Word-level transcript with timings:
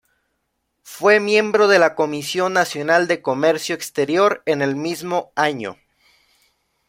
Fue 0.81 1.19
miembro 1.19 1.67
de 1.67 1.77
la 1.77 1.93
Comisión 1.93 2.53
Nacional 2.53 3.07
de 3.07 3.21
Comercio 3.21 3.75
Exterior 3.75 4.41
en 4.47 4.63
el 4.63 4.75
mismo 4.75 5.31
año. 5.35 5.77